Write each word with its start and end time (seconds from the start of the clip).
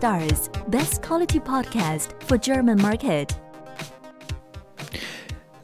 Stars, 0.00 0.48
best 0.68 1.02
quality 1.02 1.38
podcast 1.38 2.14
for 2.26 2.38
German 2.38 2.80
market. 2.80 3.36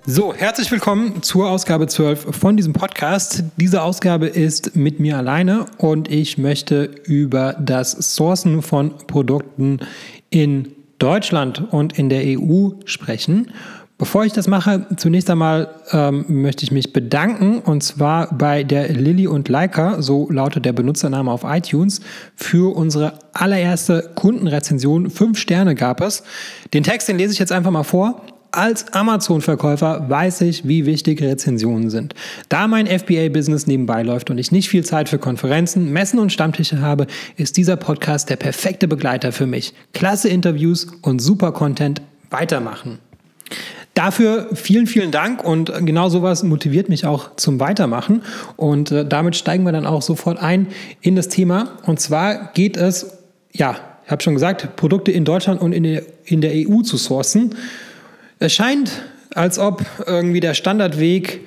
So, 0.05 0.35
herzlich 0.35 0.71
willkommen 0.71 1.23
zur 1.23 1.49
Ausgabe 1.49 1.87
12 1.87 2.37
von 2.37 2.55
diesem 2.55 2.75
Podcast. 2.75 3.45
Diese 3.57 3.81
Ausgabe 3.81 4.27
ist 4.27 4.77
mit 4.77 5.01
mir 5.01 5.17
alleine 5.17 5.65
und 5.79 6.11
ich 6.11 6.37
möchte 6.37 6.85
über 7.05 7.55
das 7.59 7.93
Sourcen 8.15 8.61
von 8.61 8.99
Produkten 9.07 9.81
in 10.29 10.71
Deutschland 10.99 11.73
und 11.73 11.99
in 11.99 12.11
der 12.11 12.39
EU 12.39 12.73
sprechen. 12.85 13.53
Bevor 13.99 14.27
ich 14.27 14.35
das 14.35 14.47
mache, 14.47 14.87
zunächst 14.99 15.31
einmal 15.31 15.69
ähm, 15.91 16.27
möchte 16.29 16.65
ich 16.65 16.71
mich 16.71 16.93
bedanken 16.93 17.61
und 17.61 17.83
zwar 17.83 18.31
bei 18.37 18.63
der 18.63 18.93
Lilly 18.93 19.27
und 19.27 19.49
Leica, 19.49 20.03
so 20.03 20.31
lautet 20.31 20.67
der 20.67 20.75
Benutzername 20.75 21.31
auf 21.31 21.45
iTunes, 21.45 22.03
für 22.35 22.77
unsere 22.77 23.15
allererste 23.33 24.11
Kundenrezension. 24.15 25.09
Fünf 25.09 25.39
Sterne 25.39 25.75
gab 25.75 26.03
es. 26.03 26.25
Den 26.75 26.83
Text, 26.83 27.09
den 27.09 27.17
lese 27.17 27.33
ich 27.33 27.39
jetzt 27.39 27.53
einfach 27.53 27.71
mal 27.71 27.85
vor. 27.85 28.21
Als 28.53 28.93
Amazon-Verkäufer 28.93 30.09
weiß 30.11 30.43
ich, 30.43 30.69
wie 30.69 30.85
wichtig 30.85 31.23
Rezensionen 31.23 31.89
sind. 31.89 32.15
Da 32.51 32.69
mein 32.69 32.87
FBA-Business 32.87 33.67
nebenbei 33.67 34.03
läuft 34.03 34.29
und 34.29 34.37
ich 34.37 34.53
nicht 34.53 34.69
viel 34.69 34.85
Zeit 34.85 35.09
für 35.09 35.19
Konferenzen, 35.19 35.91
Messen 35.91 36.19
und 36.19 36.33
Stammtische 36.33 36.83
habe, 36.83 37.07
ist 37.37 37.57
dieser 37.57 37.77
Podcast 37.77 38.29
der 38.29 38.37
perfekte 38.37 38.89
Begleiter 38.89 39.33
für 39.33 39.47
mich. 39.47 39.73
Klasse 39.95 40.29
Interviews 40.29 40.87
und 41.01 41.21
super 41.21 41.53
Content. 41.53 42.03
Weitermachen. 42.31 42.99
Dafür 43.97 44.49
vielen, 44.53 44.87
vielen 44.87 45.11
Dank 45.11 45.43
und 45.43 45.73
genau 45.87 46.11
sowas 46.11 46.43
motiviert 46.43 46.91
mich 46.91 47.07
auch 47.07 47.35
zum 47.37 47.61
Weitermachen. 47.61 48.21
Und 48.57 48.91
äh, 48.91 49.07
damit 49.07 49.37
steigen 49.37 49.65
wir 49.65 49.73
dann 49.73 49.87
auch 49.87 50.03
sofort 50.03 50.39
ein 50.39 50.67
in 51.01 51.17
das 51.17 51.29
Thema. 51.29 51.79
Und 51.87 51.99
zwar 51.99 52.53
geht 52.53 52.77
es, 52.77 53.17
ja, 53.53 53.77
ich 54.05 54.11
habe 54.11 54.23
schon 54.23 54.35
gesagt, 54.35 54.77
Produkte 54.77 55.13
in 55.13 55.25
Deutschland 55.25 55.63
und 55.63 55.73
in 55.73 55.85
der, 55.85 56.03
in 56.27 56.43
der 56.43 56.53
EU 56.55 56.83
zu 56.83 56.99
sourcen. 56.99 57.55
Es 58.39 58.53
scheint, 58.53 58.91
als 59.35 59.59
ob 59.59 59.83
irgendwie 60.07 60.41
der 60.41 60.53
Standardweg 60.53 61.47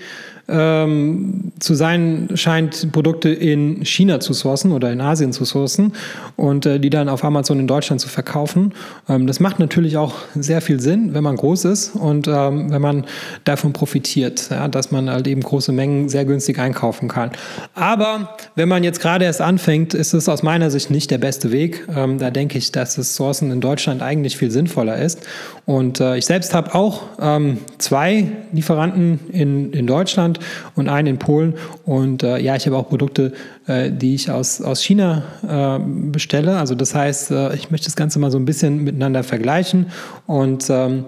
ähm, 0.49 1.51
zu 1.59 1.75
sein 1.75 2.29
scheint, 2.33 2.91
Produkte 2.91 3.29
in 3.29 3.85
China 3.85 4.19
zu 4.19 4.33
sourcen 4.33 4.71
oder 4.71 4.91
in 4.91 5.01
Asien 5.01 5.33
zu 5.33 5.45
sourcen 5.45 5.93
und 6.35 6.65
äh, 6.65 6.79
die 6.79 6.89
dann 6.89 7.09
auf 7.09 7.23
Amazon 7.23 7.59
in 7.59 7.67
Deutschland 7.67 8.01
zu 8.01 8.09
verkaufen. 8.09 8.73
Ähm, 9.07 9.27
das 9.27 9.39
macht 9.39 9.59
natürlich 9.59 9.97
auch 9.97 10.15
sehr 10.35 10.61
viel 10.61 10.79
Sinn, 10.79 11.13
wenn 11.13 11.23
man 11.23 11.35
groß 11.35 11.65
ist 11.65 11.95
und 11.95 12.27
ähm, 12.27 12.71
wenn 12.71 12.81
man 12.81 13.05
davon 13.43 13.73
profitiert, 13.73 14.49
ja, 14.49 14.67
dass 14.67 14.91
man 14.91 15.09
halt 15.09 15.27
eben 15.27 15.41
große 15.41 15.71
Mengen 15.71 16.09
sehr 16.09 16.25
günstig 16.25 16.59
einkaufen 16.59 17.07
kann. 17.07 17.31
Aber 17.75 18.37
wenn 18.55 18.69
man 18.69 18.83
jetzt 18.83 19.01
gerade 19.01 19.25
erst 19.25 19.41
anfängt, 19.41 19.93
ist 19.93 20.13
es 20.13 20.29
aus 20.29 20.43
meiner 20.43 20.71
Sicht 20.71 20.91
nicht 20.91 21.11
der 21.11 21.17
beste 21.17 21.51
Weg. 21.51 21.87
Ähm, 21.95 22.19
da 22.19 22.31
denke 22.31 22.57
ich, 22.57 22.71
dass 22.71 22.95
das 22.95 23.15
Sourcen 23.15 23.51
in 23.51 23.61
Deutschland 23.61 24.01
eigentlich 24.01 24.37
viel 24.37 24.51
sinnvoller 24.51 24.97
ist. 24.97 25.25
Und 25.65 25.99
äh, 25.99 26.17
ich 26.17 26.25
selbst 26.25 26.53
habe 26.53 26.73
auch 26.73 27.03
ähm, 27.19 27.59
zwei 27.77 28.27
Lieferanten 28.51 29.19
in, 29.31 29.71
in 29.73 29.87
Deutschland 29.87 30.38
und 30.75 30.89
einen 30.89 31.07
in 31.07 31.19
Polen. 31.19 31.55
Und 31.85 32.23
äh, 32.23 32.39
ja, 32.39 32.55
ich 32.55 32.65
habe 32.65 32.77
auch 32.77 32.89
Produkte, 32.89 33.33
äh, 33.67 33.91
die 33.91 34.15
ich 34.15 34.31
aus, 34.31 34.61
aus 34.61 34.81
China 34.81 35.23
äh, 35.47 35.79
bestelle. 36.11 36.57
Also 36.57 36.75
das 36.75 36.95
heißt, 36.95 37.31
äh, 37.31 37.55
ich 37.55 37.71
möchte 37.71 37.85
das 37.85 37.95
Ganze 37.95 38.19
mal 38.19 38.31
so 38.31 38.37
ein 38.37 38.45
bisschen 38.45 38.83
miteinander 38.83 39.23
vergleichen 39.23 39.87
und 40.25 40.69
ähm, 40.69 41.05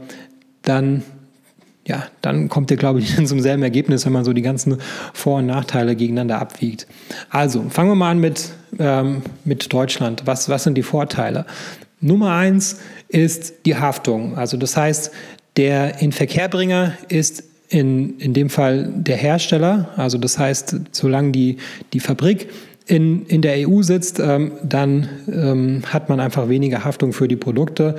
dann 0.64 1.04
ja, 1.88 2.04
dann 2.22 2.48
kommt 2.48 2.70
ihr, 2.72 2.78
glaube 2.78 3.00
ich, 3.00 3.16
zum 3.26 3.40
selben 3.40 3.64
Ergebnis, 3.64 4.06
wenn 4.06 4.14
man 4.14 4.24
so 4.24 4.34
die 4.34 4.42
ganzen 4.42 4.78
Vor- 5.14 5.40
und 5.40 5.48
Nachteile 5.48 5.96
gegeneinander 5.96 6.40
abwiegt. 6.40 6.88
Also, 7.30 7.66
fangen 7.70 7.90
wir 7.90 7.96
mal 7.96 8.12
an 8.12 8.20
mit, 8.20 8.52
ähm, 8.80 9.24
mit 9.46 9.72
Deutschland. 9.74 10.24
Was, 10.26 10.48
was 10.50 10.64
sind 10.64 10.76
die 10.76 10.84
Vorteile? 10.84 11.46
Nummer 12.00 12.36
eins 12.36 12.80
ist 13.08 13.66
die 13.66 13.76
Haftung. 13.76 14.38
Also, 14.38 14.58
das 14.58 14.78
heißt, 14.78 15.12
der 15.58 16.02
Inverkehrbringer 16.02 16.94
ist 17.10 17.44
in, 17.72 18.20
in 18.20 18.34
dem 18.34 18.50
Fall 18.50 18.92
der 18.94 19.16
Hersteller. 19.16 19.90
Also 19.96 20.18
das 20.18 20.38
heißt, 20.38 20.76
solange 20.92 21.32
die, 21.32 21.58
die 21.94 22.02
Fabrik 22.02 22.50
in, 22.86 23.26
in 23.28 23.42
der 23.42 23.68
EU 23.68 23.82
sitzt, 23.82 24.20
ähm, 24.20 24.52
dann 24.62 25.08
ähm, 25.32 25.84
hat 25.86 26.10
man 26.10 26.20
einfach 26.20 26.50
weniger 26.50 26.84
Haftung 26.84 27.14
für 27.14 27.30
die 27.30 27.38
Produkte. 27.38 27.96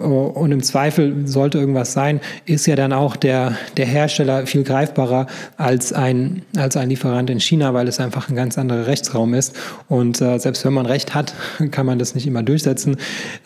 Und 0.00 0.52
im 0.52 0.62
Zweifel 0.62 1.26
sollte 1.26 1.58
irgendwas 1.58 1.92
sein, 1.92 2.20
ist 2.46 2.66
ja 2.66 2.76
dann 2.76 2.92
auch 2.92 3.16
der, 3.16 3.56
der 3.76 3.86
Hersteller 3.86 4.46
viel 4.46 4.62
greifbarer 4.62 5.26
als 5.56 5.92
ein, 5.92 6.42
als 6.56 6.76
ein 6.76 6.88
Lieferant 6.88 7.30
in 7.30 7.40
China, 7.40 7.74
weil 7.74 7.88
es 7.88 8.00
einfach 8.00 8.28
ein 8.28 8.36
ganz 8.36 8.58
anderer 8.58 8.86
Rechtsraum 8.86 9.34
ist. 9.34 9.56
Und 9.88 10.20
äh, 10.20 10.38
selbst 10.38 10.64
wenn 10.64 10.72
man 10.72 10.86
Recht 10.86 11.14
hat, 11.14 11.34
kann 11.70 11.86
man 11.86 11.98
das 11.98 12.14
nicht 12.14 12.26
immer 12.26 12.42
durchsetzen. 12.42 12.96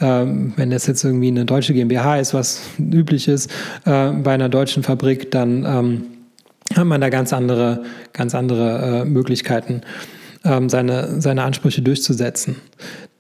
Ähm, 0.00 0.52
wenn 0.56 0.70
das 0.70 0.86
jetzt 0.86 1.04
irgendwie 1.04 1.28
eine 1.28 1.44
deutsche 1.44 1.74
GmbH 1.74 2.18
ist, 2.18 2.34
was 2.34 2.62
üblich 2.78 3.28
ist 3.28 3.50
äh, 3.84 4.10
bei 4.10 4.34
einer 4.34 4.48
deutschen 4.48 4.82
Fabrik, 4.82 5.30
dann 5.30 5.64
ähm, 5.64 6.02
hat 6.76 6.86
man 6.86 7.00
da 7.00 7.08
ganz 7.08 7.32
andere, 7.32 7.84
ganz 8.12 8.34
andere 8.34 9.02
äh, 9.02 9.04
Möglichkeiten, 9.04 9.82
ähm, 10.44 10.68
seine, 10.68 11.20
seine 11.20 11.42
Ansprüche 11.42 11.82
durchzusetzen. 11.82 12.56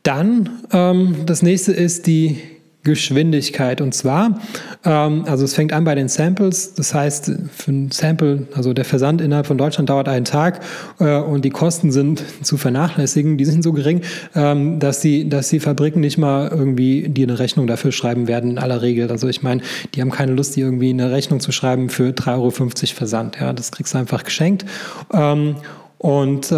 Dann 0.02 0.50
ähm, 0.72 1.16
das 1.26 1.42
nächste 1.42 1.72
ist 1.72 2.06
die 2.06 2.38
Geschwindigkeit. 2.84 3.80
Und 3.80 3.94
zwar, 3.94 4.40
ähm, 4.84 5.24
also 5.26 5.44
es 5.44 5.54
fängt 5.54 5.72
an 5.72 5.84
bei 5.84 5.94
den 5.94 6.08
Samples, 6.08 6.74
das 6.74 6.94
heißt, 6.94 7.32
für 7.52 7.70
ein 7.70 7.90
Sample, 7.90 8.46
also 8.54 8.72
der 8.72 8.84
Versand 8.84 9.20
innerhalb 9.20 9.46
von 9.46 9.58
Deutschland 9.58 9.88
dauert 9.88 10.08
einen 10.08 10.24
Tag 10.24 10.60
äh, 10.98 11.18
und 11.18 11.44
die 11.44 11.50
Kosten 11.50 11.92
sind 11.92 12.22
zu 12.42 12.56
vernachlässigen. 12.56 13.38
Die 13.38 13.44
sind 13.44 13.62
so 13.62 13.72
gering, 13.72 14.02
ähm, 14.34 14.78
dass, 14.78 15.00
die, 15.00 15.28
dass 15.28 15.48
die 15.48 15.60
Fabriken 15.60 16.00
nicht 16.00 16.18
mal 16.18 16.48
irgendwie 16.48 17.08
dir 17.08 17.28
eine 17.28 17.38
Rechnung 17.38 17.66
dafür 17.66 17.92
schreiben 17.92 18.26
werden, 18.26 18.52
in 18.52 18.58
aller 18.58 18.82
Regel. 18.82 19.10
Also 19.10 19.28
ich 19.28 19.42
meine, 19.42 19.62
die 19.94 20.00
haben 20.00 20.10
keine 20.10 20.32
Lust, 20.32 20.56
dir 20.56 20.64
irgendwie 20.64 20.90
eine 20.90 21.10
Rechnung 21.12 21.40
zu 21.40 21.52
schreiben 21.52 21.88
für 21.88 22.10
3,50 22.10 22.36
Euro 22.36 22.50
Versand. 22.50 23.36
Ja, 23.40 23.52
das 23.52 23.70
kriegst 23.70 23.94
du 23.94 23.98
einfach 23.98 24.24
geschenkt. 24.24 24.64
Ähm, 25.12 25.56
und 25.98 26.50
äh, 26.50 26.54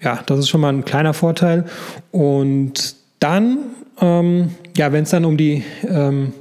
ja, 0.00 0.20
das 0.26 0.38
ist 0.38 0.48
schon 0.48 0.60
mal 0.60 0.72
ein 0.72 0.84
kleiner 0.84 1.14
Vorteil. 1.14 1.64
Und 2.10 2.96
dann 3.18 3.58
ähm, 4.00 4.50
ja, 4.76 4.92
wenn 4.92 5.04
es 5.04 5.10
dann 5.10 5.24
um 5.24 5.36
die, 5.36 5.62
ähm, 5.88 6.32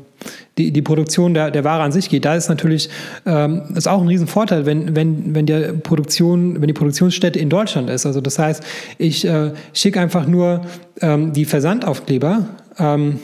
die, 0.58 0.72
die 0.72 0.82
Produktion 0.82 1.34
der, 1.34 1.52
der 1.52 1.64
Ware 1.64 1.84
an 1.84 1.92
sich 1.92 2.10
geht, 2.10 2.26
da 2.26 2.36
ist 2.36 2.50
natürlich 2.50 2.90
ähm, 3.26 3.64
ist 3.76 3.88
auch 3.88 4.02
ein 4.02 4.08
Riesenvorteil, 4.08 4.66
wenn, 4.66 4.96
wenn, 4.96 5.36
wenn, 5.36 5.46
der 5.46 5.74
Produktion, 5.74 6.62
wenn 6.62 6.68
die 6.68 6.74
Produktionsstätte 6.74 7.40
in 7.40 7.50
Deutschland 7.50 7.90
ist. 7.90 8.06
Also 8.06 8.22
das 8.22 8.40
heißt, 8.40 8.64
ich 8.98 9.26
äh, 9.26 9.52
schicke 9.74 10.00
einfach 10.00 10.28
nur 10.28 10.62
ähm, 11.02 11.34
die 11.34 11.46
Versandaufkleber 11.46 12.46
ähm, 12.80 13.20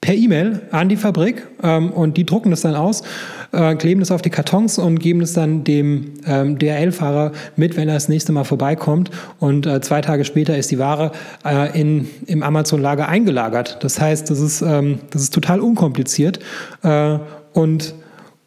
per 0.00 0.14
E-Mail 0.14 0.62
an 0.70 0.88
die 0.88 0.96
Fabrik 0.96 1.46
ähm, 1.62 1.90
und 1.90 2.16
die 2.16 2.24
drucken 2.24 2.50
das 2.50 2.62
dann 2.62 2.74
aus 2.74 3.02
äh, 3.52 3.74
kleben 3.74 4.00
das 4.00 4.10
auf 4.10 4.22
die 4.22 4.30
Kartons 4.30 4.78
und 4.78 4.98
geben 4.98 5.20
es 5.22 5.32
dann 5.32 5.64
dem 5.64 6.14
ähm, 6.26 6.58
DRL-Fahrer 6.58 7.32
mit, 7.56 7.76
wenn 7.76 7.88
er 7.88 7.94
das 7.94 8.08
nächste 8.08 8.32
Mal 8.32 8.44
vorbeikommt. 8.44 9.10
Und 9.38 9.66
äh, 9.66 9.80
zwei 9.80 10.00
Tage 10.00 10.24
später 10.24 10.56
ist 10.56 10.70
die 10.70 10.78
Ware 10.78 11.12
äh, 11.44 11.78
in, 11.78 12.08
im 12.26 12.42
Amazon-Lager 12.42 13.08
eingelagert. 13.08 13.78
Das 13.82 14.00
heißt, 14.00 14.30
das 14.30 14.40
ist, 14.40 14.62
ähm, 14.62 15.00
das 15.10 15.22
ist 15.22 15.34
total 15.34 15.60
unkompliziert 15.60 16.38
äh, 16.82 17.18
und 17.52 17.94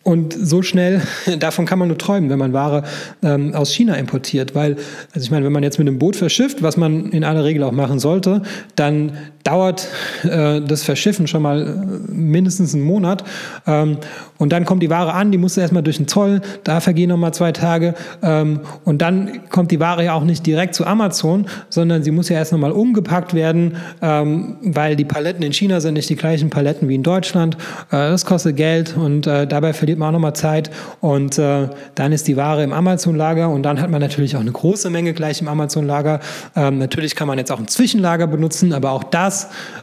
und 0.06 0.34
so 0.34 0.62
schnell, 0.62 1.02
davon 1.40 1.66
kann 1.66 1.80
man 1.80 1.88
nur 1.88 1.97
träumen, 1.97 2.30
wenn 2.30 2.38
man 2.38 2.52
Ware 2.52 2.84
ähm, 3.24 3.56
aus 3.56 3.74
China 3.74 3.96
importiert. 3.96 4.53
Weil, 4.53 4.75
also 5.14 5.24
ich 5.24 5.31
meine, 5.31 5.46
wenn 5.46 5.53
man 5.53 5.64
jetzt 5.64 5.80
mit 5.80 5.88
einem 5.88 5.97
Boot 5.97 6.18
verschifft, 6.18 6.62
was 6.62 6.75
man 6.75 7.12
in 7.12 7.24
aller 7.24 7.46
Regel 7.46 7.64
auch 7.64 7.72
machen 7.72 8.00
sollte, 8.00 8.41
dann 8.75 9.14
dauert 9.43 9.87
äh, 10.23 10.61
das 10.61 10.83
Verschiffen 10.83 11.27
schon 11.27 11.41
mal 11.41 11.61
äh, 11.61 12.11
mindestens 12.11 12.73
einen 12.73 12.83
Monat. 12.83 13.23
Ähm, 13.67 13.97
und 14.37 14.51
dann 14.51 14.65
kommt 14.65 14.81
die 14.83 14.89
Ware 14.89 15.13
an, 15.13 15.31
die 15.31 15.37
muss 15.37 15.57
erstmal 15.57 15.83
durch 15.83 15.97
den 15.97 16.07
Zoll, 16.07 16.41
da 16.63 16.79
vergehen 16.79 17.09
nochmal 17.09 17.33
zwei 17.33 17.51
Tage. 17.51 17.93
Ähm, 18.21 18.61
und 18.85 19.01
dann 19.01 19.49
kommt 19.49 19.71
die 19.71 19.79
Ware 19.79 20.03
ja 20.03 20.13
auch 20.13 20.23
nicht 20.23 20.45
direkt 20.45 20.75
zu 20.75 20.85
Amazon, 20.85 21.47
sondern 21.69 22.03
sie 22.03 22.11
muss 22.11 22.29
ja 22.29 22.37
erst 22.37 22.51
nochmal 22.51 22.72
umgepackt 22.72 23.34
werden, 23.34 23.78
ähm, 24.01 24.57
weil 24.61 24.95
die 24.95 25.05
Paletten 25.05 25.43
in 25.43 25.53
China 25.53 25.81
sind 25.81 25.96
nicht 25.96 26.09
die 26.09 26.16
gleichen 26.16 26.49
Paletten 26.49 26.87
wie 26.87 26.96
in 26.96 27.03
Deutschland. 27.03 27.55
Äh, 27.89 28.09
das 28.11 28.25
kostet 28.25 28.55
Geld 28.55 28.96
und 28.96 29.28
äh, 29.28 29.46
dabei 29.46 29.73
verliert 29.73 29.99
man 29.99 30.09
auch 30.09 30.13
nochmal 30.13 30.35
Zeit. 30.35 30.72
Und 31.01 31.37
äh, 31.37 31.67
dann 31.96 32.11
ist 32.11 32.28
die 32.28 32.37
Ware 32.37 32.63
im 32.63 32.73
Amazon-Lager 32.73 33.49
und 33.49 33.63
dann 33.63 33.81
hat 33.81 33.89
man 33.89 33.99
natürlich 33.99 34.35
auch 34.35 34.41
eine 34.41 34.51
große 34.51 34.89
Menge 34.89 35.13
gleich 35.13 35.41
im 35.41 35.47
Amazon-Lager. 35.47 36.19
Ähm, 36.55 36.78
natürlich 36.78 37.16
kann 37.16 37.28
man 37.28 37.37
jetzt 37.37 37.51
auch 37.51 37.59
ein 37.59 37.67
Zwischenlager 37.67 38.28
benutzen, 38.28 38.73
aber 38.73 38.91
auch 38.91 39.03
das 39.03 39.33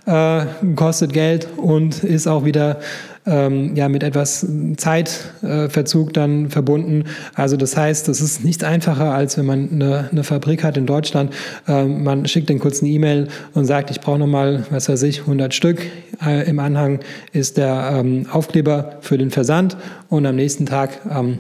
äh, 0.07 0.45
kostet 0.77 1.13
Geld 1.13 1.49
und 1.57 2.05
ist 2.05 2.27
auch 2.27 2.45
wieder 2.45 2.79
ähm, 3.27 3.77
ja, 3.77 3.89
mit 3.89 4.03
etwas 4.03 4.47
Zeitverzug 4.77 6.09
äh, 6.09 6.13
dann 6.13 6.51
verbunden. 6.51 7.05
Also 7.35 7.57
das 7.57 7.77
heißt, 7.77 8.09
das 8.09 8.21
ist 8.21 8.45
nicht 8.45 8.65
einfacher, 8.65 9.13
als 9.13 9.37
wenn 9.37 9.47
man 9.47 9.71
eine, 9.71 10.09
eine 10.11 10.25
Fabrik 10.25 10.65
hat 10.65 10.77
in 10.77 10.87
Deutschland. 10.87 11.33
Ähm, 11.69 12.03
man 12.03 12.27
schickt 12.27 12.49
den 12.49 12.59
kurzen 12.59 12.87
E-Mail 12.87 13.29
und 13.55 13.67
sagt, 13.67 13.91
ich 13.91 14.01
brauche 14.01 14.19
nochmal, 14.19 14.65
was 14.71 14.89
weiß 14.89 15.03
ich, 15.03 15.21
100 15.21 15.55
Stück. 15.55 15.87
Äh, 16.25 16.49
Im 16.49 16.59
Anhang 16.59 17.01
ist 17.33 17.57
der 17.57 17.93
ähm, 17.95 18.27
Aufkleber 18.31 18.97
für 19.01 19.19
den 19.19 19.31
Versand 19.31 19.77
und 20.09 20.27
am 20.27 20.37
nächsten 20.37 20.67
Tag 20.67 21.01
ähm, 21.11 21.39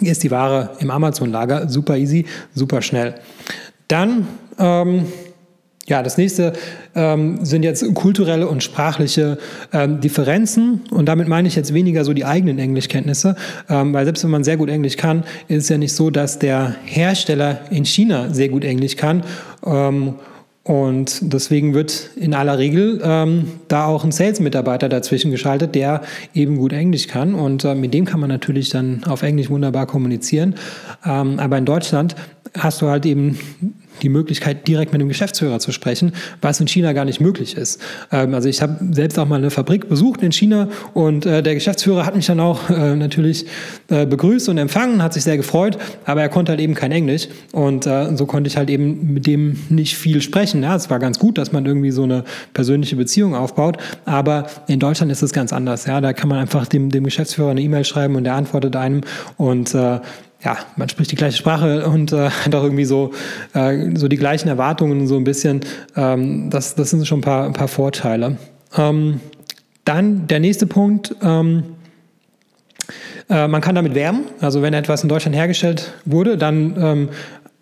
ist 0.00 0.22
die 0.22 0.30
Ware 0.30 0.70
im 0.78 0.90
Amazon-Lager. 0.90 1.68
Super 1.68 1.96
easy, 1.96 2.24
super 2.54 2.80
schnell. 2.82 3.14
Dann 3.88 4.28
ähm, 4.58 5.06
Ja, 5.90 6.04
das 6.04 6.16
nächste 6.16 6.52
ähm, 6.94 7.44
sind 7.44 7.64
jetzt 7.64 7.84
kulturelle 7.96 8.46
und 8.46 8.62
sprachliche 8.62 9.38
ähm, 9.72 10.00
Differenzen. 10.00 10.82
Und 10.92 11.06
damit 11.06 11.26
meine 11.26 11.48
ich 11.48 11.56
jetzt 11.56 11.74
weniger 11.74 12.04
so 12.04 12.12
die 12.12 12.24
eigenen 12.24 12.60
Englischkenntnisse, 12.60 13.34
ähm, 13.68 13.92
weil 13.92 14.04
selbst 14.04 14.22
wenn 14.22 14.30
man 14.30 14.44
sehr 14.44 14.56
gut 14.56 14.70
Englisch 14.70 14.96
kann, 14.96 15.24
ist 15.48 15.64
es 15.64 15.68
ja 15.68 15.78
nicht 15.78 15.92
so, 15.92 16.10
dass 16.10 16.38
der 16.38 16.76
Hersteller 16.84 17.62
in 17.70 17.84
China 17.84 18.32
sehr 18.32 18.50
gut 18.50 18.62
Englisch 18.64 18.94
kann. 18.94 19.24
Ähm, 19.66 20.14
und 20.62 21.18
deswegen 21.22 21.74
wird 21.74 22.10
in 22.14 22.34
aller 22.34 22.58
Regel 22.58 23.00
ähm, 23.02 23.50
da 23.66 23.86
auch 23.86 24.04
ein 24.04 24.12
Sales-Mitarbeiter 24.12 24.88
dazwischen 24.88 25.32
geschaltet, 25.32 25.74
der 25.74 26.02
eben 26.34 26.58
gut 26.58 26.72
Englisch 26.72 27.08
kann. 27.08 27.34
Und 27.34 27.64
äh, 27.64 27.74
mit 27.74 27.92
dem 27.94 28.04
kann 28.04 28.20
man 28.20 28.28
natürlich 28.28 28.70
dann 28.70 29.02
auf 29.08 29.22
Englisch 29.22 29.50
wunderbar 29.50 29.88
kommunizieren. 29.88 30.54
Ähm, 31.04 31.40
aber 31.40 31.58
in 31.58 31.64
Deutschland 31.64 32.14
hast 32.56 32.80
du 32.80 32.86
halt 32.86 33.06
eben 33.06 33.38
die 34.02 34.08
Möglichkeit, 34.08 34.66
direkt 34.66 34.92
mit 34.92 35.00
dem 35.00 35.08
Geschäftsführer 35.08 35.58
zu 35.58 35.72
sprechen, 35.72 36.12
was 36.40 36.60
in 36.60 36.66
China 36.66 36.92
gar 36.92 37.04
nicht 37.04 37.20
möglich 37.20 37.56
ist. 37.56 37.80
Ähm, 38.10 38.34
also 38.34 38.48
ich 38.48 38.62
habe 38.62 38.76
selbst 38.92 39.18
auch 39.18 39.26
mal 39.26 39.36
eine 39.36 39.50
Fabrik 39.50 39.88
besucht 39.88 40.22
in 40.22 40.32
China 40.32 40.68
und 40.94 41.26
äh, 41.26 41.42
der 41.42 41.54
Geschäftsführer 41.54 42.06
hat 42.06 42.16
mich 42.16 42.26
dann 42.26 42.40
auch 42.40 42.70
äh, 42.70 42.96
natürlich 42.96 43.46
äh, 43.88 44.06
begrüßt 44.06 44.48
und 44.48 44.58
empfangen, 44.58 45.02
hat 45.02 45.14
sich 45.14 45.24
sehr 45.24 45.36
gefreut, 45.36 45.78
aber 46.04 46.22
er 46.22 46.28
konnte 46.28 46.52
halt 46.52 46.60
eben 46.60 46.74
kein 46.74 46.92
Englisch 46.92 47.28
und 47.52 47.84
so 48.14 48.26
konnte 48.26 48.48
ich 48.48 48.56
halt 48.56 48.70
eben 48.70 49.12
mit 49.12 49.26
dem 49.26 49.58
nicht 49.68 49.96
viel 49.96 50.20
sprechen. 50.20 50.62
Ja, 50.62 50.76
es 50.76 50.90
war 50.90 50.98
ganz 50.98 51.18
gut, 51.18 51.38
dass 51.38 51.52
man 51.52 51.66
irgendwie 51.66 51.90
so 51.90 52.02
eine 52.02 52.24
persönliche 52.54 52.96
Beziehung 52.96 53.34
aufbaut, 53.34 53.78
aber 54.04 54.46
in 54.68 54.78
Deutschland 54.78 55.10
ist 55.10 55.22
es 55.22 55.32
ganz 55.32 55.52
anders. 55.52 55.86
Ja, 55.86 56.00
da 56.00 56.12
kann 56.12 56.28
man 56.28 56.38
einfach 56.38 56.66
dem, 56.66 56.90
dem 56.90 57.04
Geschäftsführer 57.04 57.50
eine 57.50 57.60
E-Mail 57.60 57.84
schreiben 57.84 58.16
und 58.16 58.24
der 58.24 58.34
antwortet 58.34 58.76
einem 58.76 59.00
und 59.36 59.74
ja, 60.42 60.56
man 60.76 60.88
spricht 60.88 61.12
die 61.12 61.16
gleiche 61.16 61.36
Sprache 61.36 61.86
und 61.86 62.12
äh, 62.12 62.30
hat 62.30 62.54
auch 62.54 62.62
irgendwie 62.62 62.84
so, 62.84 63.12
äh, 63.54 63.96
so 63.96 64.08
die 64.08 64.16
gleichen 64.16 64.48
Erwartungen 64.48 65.06
so 65.06 65.16
ein 65.16 65.24
bisschen. 65.24 65.60
Ähm, 65.96 66.50
das, 66.50 66.74
das 66.74 66.90
sind 66.90 67.06
schon 67.06 67.18
ein 67.18 67.22
paar, 67.22 67.44
ein 67.44 67.52
paar 67.52 67.68
Vorteile. 67.68 68.36
Ähm, 68.76 69.20
dann 69.84 70.26
der 70.26 70.40
nächste 70.40 70.66
Punkt. 70.66 71.14
Ähm, 71.22 71.64
äh, 73.28 73.48
man 73.48 73.60
kann 73.60 73.74
damit 73.74 73.94
werben. 73.94 74.24
Also 74.40 74.62
wenn 74.62 74.74
etwas 74.74 75.02
in 75.02 75.08
Deutschland 75.08 75.36
hergestellt 75.36 75.92
wurde, 76.04 76.36
dann 76.36 76.74
ähm, 76.76 77.08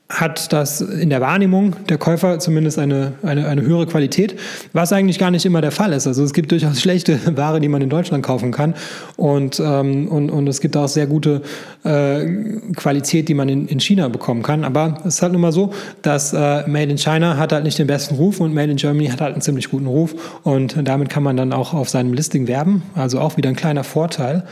hat 0.09 0.55
das 0.55 0.81
in 0.81 1.11
der 1.11 1.21
Wahrnehmung 1.21 1.77
der 1.87 1.99
Käufer 1.99 2.39
zumindest 2.39 2.79
eine, 2.79 3.13
eine, 3.23 3.47
eine 3.47 3.61
höhere 3.61 3.87
Qualität, 3.87 4.39
was 4.73 4.91
eigentlich 4.91 5.19
gar 5.19 5.31
nicht 5.31 5.45
immer 5.45 5.61
der 5.61 5.71
Fall 5.71 5.93
ist. 5.93 6.07
Also 6.07 6.25
es 6.25 6.33
gibt 6.33 6.51
durchaus 6.51 6.81
schlechte 6.81 7.21
Ware, 7.37 7.61
die 7.61 7.69
man 7.69 7.83
in 7.83 7.91
Deutschland 7.91 8.25
kaufen 8.25 8.51
kann 8.51 8.75
und, 9.17 9.61
ähm, 9.61 10.09
und, 10.09 10.31
und 10.31 10.47
es 10.47 10.63
gibt 10.63 10.79
auch 10.79 10.89
sehr 10.89 11.07
gute 11.07 11.43
äh, 11.85 12.25
Qualität, 12.75 13.29
die 13.29 13.35
man 13.35 13.51
in, 13.51 13.69
in 13.69 13.81
China 13.81 14.09
bekommen 14.09 14.43
kann. 14.43 14.65
Aber 14.65 14.97
es 15.01 15.17
ist 15.17 15.23
halt 15.23 15.33
nun 15.33 15.43
mal 15.43 15.53
so, 15.53 15.75
dass 16.01 16.33
äh, 16.33 16.67
Made 16.67 16.91
in 16.91 16.99
China 16.99 17.37
hat 17.37 17.53
halt 17.53 17.65
nicht 17.65 17.79
den 17.79 17.87
besten 17.87 18.15
Ruf 18.15 18.41
und 18.41 18.55
Made 18.55 18.71
in 18.71 18.79
Germany 18.79 19.09
hat 19.09 19.21
halt 19.21 19.35
einen 19.35 19.43
ziemlich 19.43 19.71
guten 19.71 19.87
Ruf 19.87 20.41
und 20.43 20.89
damit 20.89 21.11
kann 21.11 21.23
man 21.23 21.37
dann 21.37 21.53
auch 21.53 21.75
auf 21.75 21.91
seinem 21.91 22.15
Listing 22.15 22.49
werben. 22.49 22.83
Also 22.95 23.21
auch 23.21 23.37
wieder 23.37 23.51
ein 23.51 23.57
kleiner 23.57 23.85
Vorteil. 23.85 24.45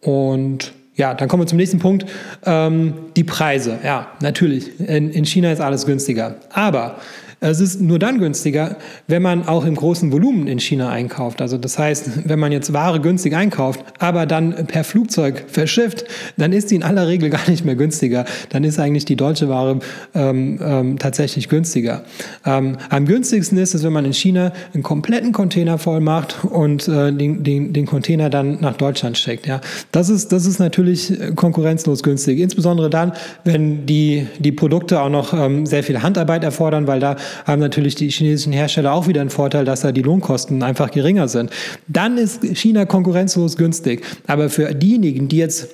Und 0.00 0.72
ja, 0.96 1.14
dann 1.14 1.28
kommen 1.28 1.42
wir 1.42 1.46
zum 1.46 1.58
nächsten 1.58 1.78
Punkt. 1.78 2.06
Ähm, 2.44 2.94
die 3.16 3.24
Preise. 3.24 3.78
Ja, 3.84 4.08
natürlich. 4.20 4.80
In, 4.80 5.10
in 5.10 5.24
China 5.24 5.52
ist 5.52 5.60
alles 5.60 5.86
günstiger. 5.86 6.36
Aber 6.50 6.96
es 7.40 7.60
ist 7.60 7.80
nur 7.82 7.98
dann 7.98 8.18
günstiger, 8.18 8.76
wenn 9.08 9.20
man 9.20 9.46
auch 9.46 9.66
im 9.66 9.74
großen 9.74 10.10
Volumen 10.10 10.46
in 10.46 10.58
China 10.58 10.88
einkauft. 10.90 11.42
Also 11.42 11.58
das 11.58 11.78
heißt, 11.78 12.28
wenn 12.28 12.38
man 12.38 12.50
jetzt 12.50 12.72
Ware 12.72 12.98
günstig 12.98 13.34
einkauft, 13.36 13.84
aber 13.98 14.24
dann 14.24 14.54
per 14.66 14.84
Flugzeug 14.84 15.44
verschifft, 15.46 16.04
dann 16.38 16.54
ist 16.54 16.70
die 16.70 16.76
in 16.76 16.82
aller 16.82 17.06
Regel 17.06 17.28
gar 17.36 17.48
nicht 17.50 17.64
mehr 17.64 17.76
günstiger. 17.76 18.24
Dann 18.48 18.64
ist 18.64 18.78
eigentlich 18.78 19.04
die 19.04 19.16
deutsche 19.16 19.50
Ware 19.50 19.80
ähm, 20.14 20.58
ähm, 20.62 20.98
tatsächlich 20.98 21.50
günstiger. 21.50 22.04
Ähm, 22.46 22.78
am 22.88 23.04
günstigsten 23.04 23.58
ist 23.58 23.74
es, 23.74 23.84
wenn 23.84 23.92
man 23.92 24.06
in 24.06 24.14
China 24.14 24.52
einen 24.72 24.82
kompletten 24.82 25.32
Container 25.32 25.76
voll 25.76 26.00
macht 26.00 26.42
und 26.44 26.88
äh, 26.88 27.12
den, 27.12 27.44
den, 27.44 27.74
den 27.74 27.84
Container 27.84 28.30
dann 28.30 28.60
nach 28.60 28.78
Deutschland 28.78 29.18
steckt. 29.18 29.46
Ja. 29.46 29.60
Das, 29.92 30.08
ist, 30.08 30.32
das 30.32 30.46
ist 30.46 30.58
natürlich 30.58 31.12
konkurrenzlos 31.36 32.02
günstig. 32.02 32.38
Insbesondere 32.38 32.88
dann, 32.88 33.12
wenn 33.44 33.84
die, 33.84 34.26
die 34.38 34.52
Produkte 34.52 35.02
auch 35.02 35.10
noch 35.10 35.34
ähm, 35.34 35.66
sehr 35.66 35.82
viel 35.82 36.02
Handarbeit 36.02 36.42
erfordern, 36.42 36.86
weil 36.86 37.00
da 37.00 37.16
haben 37.46 37.60
natürlich 37.60 37.94
die 37.94 38.08
chinesischen 38.10 38.52
Hersteller 38.52 38.92
auch 38.92 39.06
wieder 39.06 39.20
einen 39.20 39.30
Vorteil, 39.30 39.64
dass 39.64 39.80
da 39.80 39.92
die 39.92 40.02
Lohnkosten 40.02 40.62
einfach 40.62 40.90
geringer 40.90 41.28
sind. 41.28 41.50
Dann 41.88 42.18
ist 42.18 42.42
China 42.56 42.84
konkurrenzlos 42.84 43.56
günstig. 43.56 44.04
Aber 44.26 44.50
für 44.50 44.74
diejenigen, 44.74 45.28
die 45.28 45.38
jetzt 45.38 45.68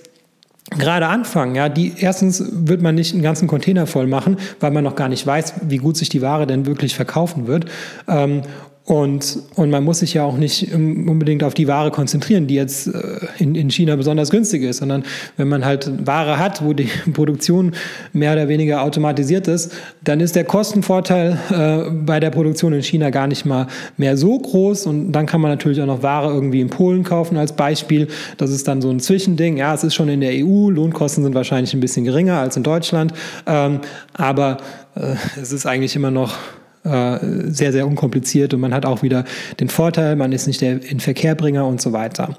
gerade 0.79 1.07
anfangen, 1.07 1.55
ja, 1.55 1.69
die 1.69 1.93
erstens 1.99 2.43
wird 2.51 2.83
man 2.83 2.95
nicht 2.95 3.13
einen 3.13 3.23
ganzen 3.23 3.49
Container 3.49 3.87
voll 3.87 4.07
machen, 4.07 4.37
weil 4.61 4.71
man 4.71 4.85
noch 4.85 4.97
gar 4.97 5.09
nicht 5.09 5.27
weiß, 5.27 5.55
wie 5.69 5.79
gut 5.79 5.97
sich 5.97 6.09
die 6.09 6.23
Ware 6.23 6.47
denn 6.47 6.67
wirklich 6.67 6.95
verkaufen 6.95 7.47
wird. 7.47 7.67
Ähm, 8.09 8.43
und, 8.85 9.39
und 9.55 9.71
man 9.71 9.85
muss 9.85 10.01
sich 10.01 10.15
ja 10.15 10.25
auch 10.25 10.37
nicht 10.37 10.75
unbedingt 10.75 11.45
auf 11.45 11.55
die 11.55 11.69
Ware 11.69 11.93
konzentrieren, 11.93 12.49
die 12.49 12.57
jetzt 12.57 12.89
äh, 12.89 13.21
in, 13.39 13.55
in 13.55 13.71
China 13.71 13.95
besonders 13.95 14.31
günstig 14.31 14.65
ist, 14.65 14.79
sondern 14.79 15.05
wenn 15.37 15.49
man 15.49 15.65
halt 15.65 15.89
Ware 16.05 16.41
hat, 16.41 16.65
wo 16.65 16.73
die 16.73 16.89
Produktion 17.13 17.73
mehr 18.13 18.33
oder 18.33 18.49
weniger 18.49 18.83
automatisiert 18.83 19.47
ist, 19.47 19.73
dann 20.03 20.19
ist 20.19 20.35
der 20.35 20.45
Kostenvorteil 20.45 21.39
äh, 21.51 21.91
bei 21.93 22.19
der 22.19 22.31
Produktion 22.31 22.73
in 22.73 22.83
China 22.83 23.11
gar 23.11 23.29
nicht 23.29 23.45
mal 23.45 23.69
mehr 23.99 24.17
so 24.17 24.37
groß. 24.37 24.87
Und 24.87 25.13
dann 25.13 25.27
kann 25.27 25.41
man 25.41 25.53
natürlich 25.53 25.81
auch 25.81 25.87
noch 25.87 26.03
Ware 26.03 26.33
irgendwie 26.33 26.61
in 26.61 26.69
Polen 26.69 27.05
kaufen 27.05 27.37
als 27.37 27.53
Beispiel. 27.53 28.09
Das 28.37 28.51
ist 28.51 28.67
dann 28.67 28.83
so 28.83 28.91
ein 28.91 28.99
Zwischending. 28.99 29.59
Ja, 29.59 29.75
es 29.75 29.85
ist 29.85 29.95
schon 29.95 30.09
in 30.09 30.21
der 30.21 30.33
EU, 30.45 30.71
Lohnkosten 30.71 31.23
sind 31.23 31.37
wahrscheinlich 31.37 31.73
ein 31.73 31.81
bisschen 31.81 32.05
geringer 32.05 32.41
als 32.41 32.57
in 32.57 32.65
Deutschland, 32.65 33.13
ähm, 33.47 33.81
aber 34.13 34.57
äh, 34.97 35.15
es 35.41 35.53
ist 35.53 35.67
eigentlich 35.67 35.95
immer 35.95 36.11
noch 36.11 36.37
sehr, 36.85 37.73
sehr 37.73 37.87
unkompliziert 37.87 38.55
und 38.55 38.61
man 38.61 38.75
hat 38.75 38.87
auch 38.87 39.03
wieder 39.03 39.25
den 39.61 39.69
Vorteil, 39.69 40.17
man 40.17 40.33
ist 40.33 40.49
nicht 40.49 40.61
der 40.61 40.83
Inverkehrbringer 40.83 41.65
und 41.65 41.81
so 41.81 41.93
weiter. 41.93 42.37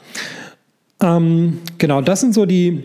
Ähm, 1.01 1.59
genau, 1.77 2.01
das 2.01 2.21
sind 2.21 2.33
so 2.33 2.45
die, 2.45 2.83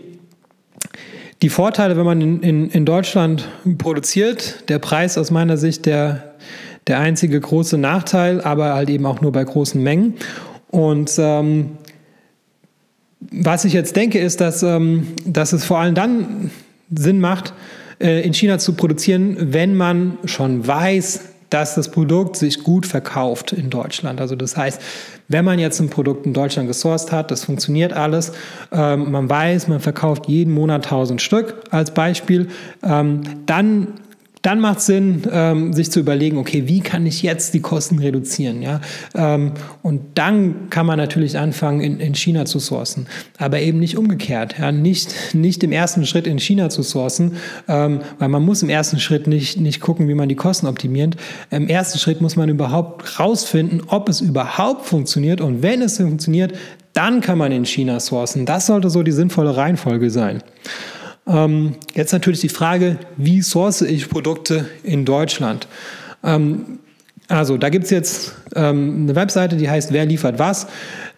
die 1.41 1.49
Vorteile, 1.49 1.97
wenn 1.97 2.05
man 2.05 2.21
in, 2.21 2.41
in, 2.41 2.69
in 2.69 2.85
Deutschland 2.85 3.47
produziert. 3.77 4.69
Der 4.69 4.79
Preis 4.79 5.17
aus 5.17 5.31
meiner 5.31 5.57
Sicht 5.57 5.85
der, 5.85 6.35
der 6.87 6.99
einzige 6.99 7.39
große 7.39 7.77
Nachteil, 7.77 8.41
aber 8.41 8.73
halt 8.73 8.89
eben 8.89 9.05
auch 9.05 9.21
nur 9.21 9.31
bei 9.31 9.43
großen 9.43 9.81
Mengen. 9.81 10.15
Und 10.69 11.13
ähm, 11.17 11.77
was 13.31 13.65
ich 13.65 13.73
jetzt 13.73 13.95
denke, 13.95 14.19
ist, 14.19 14.41
dass, 14.41 14.63
ähm, 14.63 15.07
dass 15.25 15.53
es 15.53 15.65
vor 15.65 15.79
allem 15.79 15.95
dann 15.95 16.51
Sinn 16.93 17.19
macht, 17.19 17.53
äh, 17.99 18.21
in 18.21 18.33
China 18.33 18.59
zu 18.59 18.73
produzieren, 18.73 19.37
wenn 19.53 19.75
man 19.75 20.17
schon 20.25 20.65
weiß, 20.65 21.28
dass 21.49 21.75
das 21.75 21.89
Produkt 21.89 22.35
sich 22.35 22.63
gut 22.63 22.85
verkauft 22.85 23.51
in 23.53 23.69
Deutschland. 23.69 24.21
Also 24.21 24.35
das 24.35 24.55
heißt, 24.55 24.81
wenn 25.27 25.45
man 25.45 25.59
jetzt 25.59 25.79
ein 25.79 25.89
Produkt 25.89 26.25
in 26.25 26.33
Deutschland 26.33 26.67
gesourced 26.67 27.11
hat, 27.11 27.31
das 27.31 27.45
funktioniert 27.45 27.93
alles, 27.93 28.31
ähm, 28.71 29.11
man 29.11 29.29
weiß, 29.29 29.67
man 29.67 29.79
verkauft 29.79 30.27
jeden 30.27 30.53
Monat 30.53 30.85
1000 30.85 31.21
Stück 31.21 31.55
als 31.71 31.91
Beispiel, 31.91 32.49
ähm, 32.83 33.21
dann 33.45 33.99
dann 34.41 34.61
macht 34.61 34.79
es 34.79 34.85
Sinn, 34.85 35.23
ähm, 35.31 35.73
sich 35.73 35.91
zu 35.91 35.99
überlegen, 35.99 36.37
okay, 36.37 36.63
wie 36.65 36.79
kann 36.79 37.05
ich 37.05 37.21
jetzt 37.23 37.53
die 37.53 37.59
Kosten 37.59 37.99
reduzieren? 37.99 38.61
Ja? 38.61 38.79
Ähm, 39.13 39.51
und 39.81 40.01
dann 40.15 40.69
kann 40.69 40.85
man 40.85 40.97
natürlich 40.97 41.37
anfangen, 41.37 41.81
in, 41.81 41.99
in, 41.99 42.15
China 42.15 42.45
zu 42.45 42.59
sourcen. 42.59 43.07
Aber 43.37 43.59
eben 43.59 43.79
nicht 43.79 43.97
umgekehrt. 43.97 44.55
Ja? 44.57 44.71
Nicht, 44.71 45.33
nicht 45.33 45.61
im 45.63 45.73
ersten 45.73 46.05
Schritt 46.05 46.25
in 46.25 46.39
China 46.39 46.69
zu 46.69 46.83
sourcen, 46.83 47.33
ähm, 47.67 47.99
weil 48.17 48.29
man 48.29 48.43
muss 48.43 48.63
im 48.63 48.69
ersten 48.69 48.99
Schritt 48.99 49.27
nicht, 49.27 49.59
nicht 49.59 49.81
gucken, 49.81 50.07
wie 50.07 50.15
man 50.15 50.29
die 50.29 50.35
Kosten 50.35 50.67
optimiert. 50.67 51.17
Im 51.51 51.67
ersten 51.67 51.99
Schritt 51.99 52.21
muss 52.21 52.37
man 52.37 52.47
überhaupt 52.47 53.19
rausfinden, 53.19 53.81
ob 53.87 54.07
es 54.07 54.21
überhaupt 54.21 54.85
funktioniert. 54.85 55.41
Und 55.41 55.63
wenn 55.63 55.81
es 55.81 55.97
funktioniert, 55.97 56.53
dann 56.93 57.19
kann 57.19 57.37
man 57.37 57.51
in 57.51 57.65
China 57.65 57.99
sourcen. 57.99 58.45
Das 58.45 58.67
sollte 58.67 58.89
so 58.89 59.03
die 59.03 59.11
sinnvolle 59.11 59.57
Reihenfolge 59.57 60.09
sein. 60.09 60.41
Ähm, 61.29 61.75
jetzt 61.93 62.11
natürlich 62.11 62.41
die 62.41 62.49
Frage, 62.49 62.97
wie 63.15 63.41
source 63.41 63.81
ich 63.81 64.09
Produkte 64.09 64.65
in 64.83 65.05
Deutschland? 65.05 65.67
Ähm, 66.23 66.79
also 67.27 67.57
da 67.57 67.69
gibt 67.69 67.85
es 67.85 67.91
jetzt 67.91 68.33
ähm, 68.55 69.03
eine 69.03 69.15
Webseite, 69.15 69.55
die 69.55 69.69
heißt 69.69 69.93
Wer 69.93 70.05
liefert 70.05 70.39
was. 70.39 70.65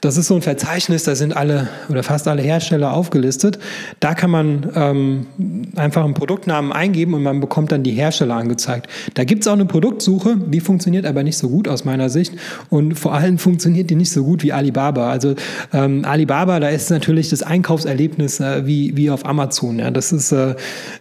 Das 0.02 0.18
ist 0.18 0.28
so 0.28 0.36
ein 0.36 0.42
Verzeichnis, 0.42 1.04
da 1.04 1.14
sind 1.14 1.38
alle 1.38 1.70
oder 1.88 2.02
fast 2.02 2.28
alle 2.28 2.42
Hersteller 2.42 2.92
aufgelistet. 2.92 3.60
Da 4.00 4.16
kann 4.16 4.32
man 4.32 4.72
ähm, 4.74 5.28
einfach 5.76 6.04
einen 6.04 6.16
Produktnamen 6.16 6.72
eingeben 6.72 7.14
und 7.14 7.22
man 7.22 7.40
bekommt 7.40 7.72
dann 7.72 7.84
die 7.84 7.92
Hersteller 7.92 8.36
angezeigt. 8.36 8.88
Da 9.14 9.26
gibt 9.26 9.44
es 9.44 9.48
auch 9.48 9.54
eine 9.54 9.66
Produktsuche, 9.66 10.38
die 10.38 10.60
funktioniert 10.60 11.06
aber 11.06 11.22
nicht 11.22 11.38
so 11.38 11.50
gut 11.50 11.68
aus 11.68 11.86
meiner 11.86 12.10
Sicht 12.10 12.34
und 12.72 12.98
vor 12.98 13.14
allem 13.14 13.38
funktioniert 13.38 13.92
die 13.92 13.96
nicht 13.96 14.12
so 14.12 14.24
gut 14.24 14.42
wie 14.42 14.52
Alibaba. 14.52 15.12
Also 15.12 15.36
ähm, 15.72 16.04
Alibaba, 16.04 16.60
da 16.60 16.70
ist 16.70 16.90
natürlich 16.90 17.30
das 17.30 17.44
Einkaufserlebnis 17.44 18.40
äh, 18.40 18.66
wie, 18.66 18.98
wie 18.98 19.12
auf 19.12 19.24
Amazon. 19.28 19.78
Ja. 19.78 19.92
Das 19.92 20.12
ist, 20.12 20.32
äh, 20.32 20.56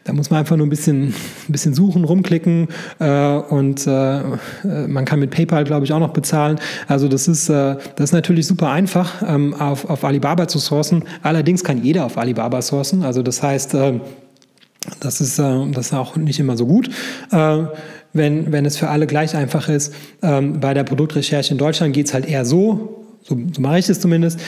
da 0.04 0.12
muss 0.12 0.28
man 0.28 0.40
einfach 0.40 0.59
nur 0.59 0.66
ein 0.66 0.71
bisschen, 0.71 1.04
ein 1.04 1.14
bisschen 1.49 1.73
suchen, 1.73 2.04
rumklicken 2.04 2.69
äh, 2.99 3.09
und 3.09 3.87
äh, 3.87 4.19
äh, 4.19 4.25
man 4.88 5.07
kann 5.07 5.21
mit 5.21 5.30
PayPal, 5.30 5.64
glaube 5.64 5.87
ich, 5.87 5.95
auch 5.95 6.00
noch 6.00 6.12
bezahlen. 6.12 6.61
Also 6.87 7.09
das 7.09 7.28
ist, 7.28 7.49
äh, 7.49 7.76
das 7.97 8.11
ist 8.11 8.12
natürlich 8.12 8.47
super 8.47 8.71
einfach 8.71 8.89
einfach, 8.90 9.23
ähm, 9.26 9.54
auf, 9.54 9.88
auf 9.88 10.04
Alibaba 10.04 10.49
zu 10.49 10.59
sourcen. 10.59 11.04
Allerdings 11.23 11.62
kann 11.62 11.82
jeder 11.82 12.04
auf 12.06 12.18
Alibaba 12.18 12.61
sourcen. 12.61 13.02
Also 13.04 13.23
das 13.23 13.42
heißt, 13.42 13.75
äh, 13.75 14.00
Das 15.00 15.20
ist, 15.20 15.38
äh, 15.38 15.70
das 15.73 15.87
ist 15.87 15.94
auch 15.94 16.16
nicht 16.16 16.40
immer 16.40 16.56
so 16.56 16.66
gut. 16.66 16.88
Äh, 17.30 17.64
wenn, 18.12 18.50
wenn 18.50 18.64
es 18.64 18.76
für 18.78 18.88
alle 18.88 19.06
gleich 19.06 19.37
einfach 19.37 19.68
ist. 19.68 19.94
Ähm, 20.23 20.59
bei 20.59 20.75
der 20.75 20.85
Produktrecherche 20.85 21.52
in 21.52 21.59
Deutschland 21.59 21.92
geht 21.92 22.06
es 22.06 22.14
halt 22.14 22.26
eher 22.26 22.44
so, 22.44 23.06
so, 23.23 23.37
so 23.52 23.61
mache 23.61 23.78
ich 23.78 23.88
es 23.88 24.00
zumindest. 24.00 24.40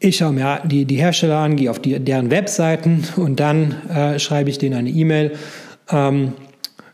Ich 0.00 0.16
schaue 0.16 0.32
mir 0.32 0.60
die, 0.64 0.84
die 0.84 0.96
Hersteller 0.96 1.38
an, 1.38 1.56
gehe 1.56 1.70
auf 1.70 1.78
die, 1.78 1.98
deren 2.00 2.30
Webseiten 2.30 3.04
und 3.16 3.38
dann 3.38 3.76
äh, 3.88 4.18
schreibe 4.18 4.50
ich 4.50 4.58
denen 4.58 4.74
eine 4.74 4.90
E-Mail 4.90 5.32
ähm, 5.90 6.32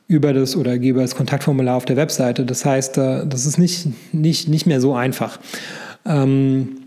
über 0.06 0.32
das 0.32 0.54
oder 0.54 0.78
gebe 0.78 1.00
das 1.00 1.14
Kontaktformular 1.16 1.76
auf 1.76 1.86
der 1.86 1.96
Webseite. 1.96 2.44
Das 2.44 2.64
heißt, 2.64 2.98
äh, 2.98 3.26
das 3.26 3.46
ist 3.46 3.58
nicht, 3.58 3.88
nicht, 4.12 4.48
nicht 4.48 4.66
mehr 4.66 4.80
so 4.80 4.94
einfach. 4.94 5.38
Ähm, 6.06 6.85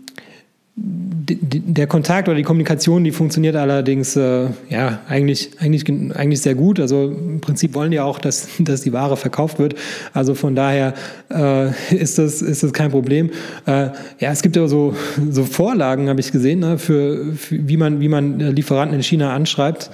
der 0.82 1.86
Kontakt 1.86 2.28
oder 2.28 2.36
die 2.36 2.42
Kommunikation, 2.42 3.04
die 3.04 3.10
funktioniert 3.10 3.54
allerdings 3.54 4.16
äh, 4.16 4.46
ja 4.68 5.00
eigentlich, 5.08 5.50
eigentlich, 5.60 5.88
eigentlich 5.88 6.40
sehr 6.40 6.54
gut. 6.54 6.80
Also 6.80 7.04
im 7.06 7.40
Prinzip 7.40 7.74
wollen 7.74 7.90
die 7.90 8.00
auch, 8.00 8.18
dass, 8.18 8.48
dass 8.58 8.82
die 8.82 8.92
Ware 8.92 9.16
verkauft 9.16 9.58
wird. 9.58 9.74
Also 10.12 10.34
von 10.34 10.54
daher 10.54 10.94
äh, 11.30 11.68
ist, 11.94 12.18
das, 12.18 12.42
ist 12.42 12.62
das 12.62 12.72
kein 12.72 12.90
Problem. 12.90 13.30
Äh, 13.66 13.90
ja, 14.18 14.30
es 14.30 14.42
gibt 14.42 14.56
ja 14.56 14.66
so, 14.66 14.94
so 15.30 15.44
Vorlagen, 15.44 16.08
habe 16.08 16.20
ich 16.20 16.32
gesehen, 16.32 16.60
ne, 16.60 16.78
für, 16.78 17.34
für, 17.34 17.68
wie, 17.68 17.76
man, 17.76 18.00
wie 18.00 18.08
man 18.08 18.38
Lieferanten 18.38 18.96
in 18.96 19.02
China 19.02 19.34
anschreibt 19.34 19.90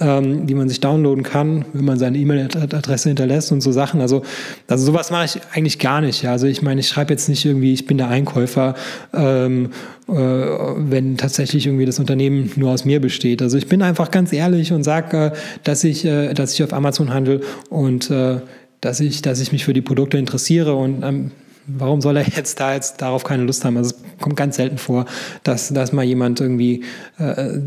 ähm, 0.00 0.46
die 0.46 0.54
man 0.54 0.68
sich 0.68 0.80
downloaden 0.80 1.22
kann, 1.22 1.64
wenn 1.72 1.84
man 1.84 1.98
seine 1.98 2.18
E-Mail-Adresse 2.18 3.10
hinterlässt 3.10 3.52
und 3.52 3.60
so 3.60 3.70
Sachen. 3.70 4.00
Also, 4.00 4.22
also 4.66 4.84
sowas 4.84 5.10
mache 5.10 5.26
ich 5.26 5.40
eigentlich 5.52 5.78
gar 5.78 6.00
nicht. 6.00 6.22
Ja. 6.22 6.32
Also 6.32 6.46
ich 6.46 6.62
meine, 6.62 6.80
ich 6.80 6.88
schreibe 6.88 7.12
jetzt 7.12 7.28
nicht 7.28 7.44
irgendwie, 7.44 7.72
ich 7.72 7.86
bin 7.86 7.98
der 7.98 8.08
Einkäufer, 8.08 8.74
ähm, 9.12 9.70
äh, 9.99 9.99
wenn 10.10 11.16
tatsächlich 11.16 11.66
irgendwie 11.66 11.86
das 11.86 11.98
Unternehmen 11.98 12.50
nur 12.56 12.70
aus 12.70 12.84
mir 12.84 13.00
besteht. 13.00 13.42
Also 13.42 13.58
ich 13.58 13.68
bin 13.68 13.82
einfach 13.82 14.10
ganz 14.10 14.32
ehrlich 14.32 14.72
und 14.72 14.82
sage, 14.82 15.16
äh, 15.16 15.30
dass 15.64 15.84
ich, 15.84 16.04
äh, 16.04 16.34
dass 16.34 16.54
ich 16.54 16.62
auf 16.64 16.72
Amazon 16.72 17.12
handle 17.12 17.40
und 17.68 18.10
äh, 18.10 18.40
dass 18.80 19.00
ich, 19.00 19.22
dass 19.22 19.40
ich 19.40 19.52
mich 19.52 19.64
für 19.64 19.72
die 19.72 19.82
Produkte 19.82 20.18
interessiere 20.18 20.74
und 20.74 21.02
ähm, 21.02 21.30
warum 21.78 22.00
soll 22.00 22.16
er 22.16 22.26
jetzt 22.26 22.60
da 22.60 22.74
jetzt 22.74 23.00
darauf 23.00 23.24
keine 23.24 23.44
Lust 23.44 23.64
haben? 23.64 23.76
Also 23.76 23.90
es 23.90 24.22
kommt 24.22 24.36
ganz 24.36 24.56
selten 24.56 24.78
vor, 24.78 25.06
dass, 25.44 25.68
dass 25.68 25.92
mal 25.92 26.04
jemand 26.04 26.40
irgendwie 26.40 26.84
äh, 27.18 27.58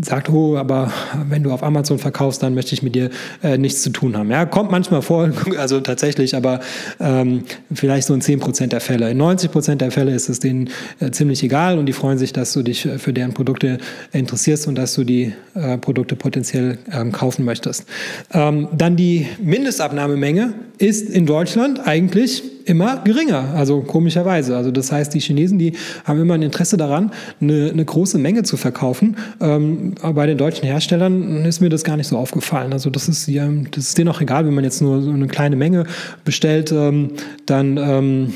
sagt, 0.00 0.28
oh, 0.30 0.56
aber 0.56 0.92
wenn 1.28 1.42
du 1.42 1.52
auf 1.52 1.62
Amazon 1.62 1.98
verkaufst, 1.98 2.42
dann 2.42 2.54
möchte 2.54 2.74
ich 2.74 2.82
mit 2.82 2.94
dir 2.94 3.10
äh, 3.42 3.58
nichts 3.58 3.82
zu 3.82 3.90
tun 3.90 4.16
haben. 4.16 4.30
Ja, 4.30 4.46
kommt 4.46 4.70
manchmal 4.70 5.02
vor, 5.02 5.30
also 5.58 5.80
tatsächlich, 5.80 6.34
aber 6.34 6.60
ähm, 6.98 7.44
vielleicht 7.72 8.06
so 8.06 8.14
in 8.14 8.20
10 8.20 8.40
Prozent 8.40 8.72
der 8.72 8.80
Fälle. 8.80 9.10
In 9.10 9.16
90 9.16 9.50
Prozent 9.50 9.80
der 9.80 9.90
Fälle 9.90 10.14
ist 10.14 10.28
es 10.28 10.40
denen 10.40 10.70
äh, 11.00 11.10
ziemlich 11.10 11.42
egal 11.42 11.78
und 11.78 11.86
die 11.86 11.92
freuen 11.92 12.18
sich, 12.18 12.32
dass 12.32 12.52
du 12.52 12.62
dich 12.62 12.88
für 12.98 13.12
deren 13.12 13.34
Produkte 13.34 13.78
interessierst 14.12 14.66
und 14.66 14.76
dass 14.76 14.94
du 14.94 15.04
die 15.04 15.32
äh, 15.54 15.78
Produkte 15.78 16.16
potenziell 16.16 16.78
ähm, 16.92 17.12
kaufen 17.12 17.44
möchtest. 17.44 17.86
Ähm, 18.32 18.68
dann 18.72 18.96
die 18.96 19.26
Mindestabnahmemenge 19.42 20.54
ist 20.78 21.08
in 21.10 21.26
Deutschland 21.26 21.86
eigentlich 21.86 22.42
immer 22.64 23.02
geringer, 23.04 23.54
also 23.54 23.80
komischerweise. 23.80 24.56
Also 24.56 24.70
das 24.70 24.92
heißt, 24.92 25.12
die 25.14 25.20
Chinesen, 25.20 25.58
die 25.58 25.72
haben 26.04 26.20
immer 26.20 26.34
ein 26.34 26.42
Interesse 26.42 26.76
daran, 26.76 27.10
eine, 27.40 27.70
eine 27.70 27.84
große 27.84 28.18
Menge 28.18 28.42
zu 28.42 28.56
verkaufen. 28.56 29.16
Ähm, 29.40 29.94
aber 30.02 30.14
bei 30.14 30.26
den 30.26 30.38
deutschen 30.38 30.66
Herstellern 30.66 31.44
ist 31.44 31.60
mir 31.60 31.68
das 31.68 31.84
gar 31.84 31.96
nicht 31.96 32.08
so 32.08 32.16
aufgefallen. 32.16 32.72
Also 32.72 32.90
das 32.90 33.08
ist, 33.08 33.26
ja, 33.28 33.48
das 33.70 33.88
ist 33.88 33.98
denen 33.98 34.08
auch 34.08 34.20
egal, 34.20 34.46
wenn 34.46 34.54
man 34.54 34.64
jetzt 34.64 34.82
nur 34.82 35.02
so 35.02 35.10
eine 35.10 35.26
kleine 35.26 35.56
Menge 35.56 35.84
bestellt, 36.24 36.72
ähm, 36.72 37.10
dann 37.46 37.76
ähm, 37.76 38.34